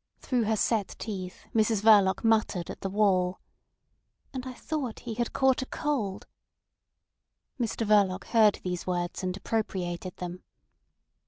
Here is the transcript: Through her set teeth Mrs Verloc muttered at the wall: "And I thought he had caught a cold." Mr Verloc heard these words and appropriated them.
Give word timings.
Through 0.22 0.42
her 0.42 0.56
set 0.56 0.96
teeth 0.98 1.46
Mrs 1.54 1.82
Verloc 1.84 2.24
muttered 2.24 2.68
at 2.68 2.80
the 2.80 2.90
wall: 2.90 3.38
"And 4.32 4.44
I 4.44 4.52
thought 4.52 4.98
he 4.98 5.14
had 5.14 5.32
caught 5.32 5.62
a 5.62 5.66
cold." 5.66 6.26
Mr 7.60 7.86
Verloc 7.86 8.24
heard 8.30 8.58
these 8.64 8.88
words 8.88 9.22
and 9.22 9.36
appropriated 9.36 10.16
them. 10.16 10.42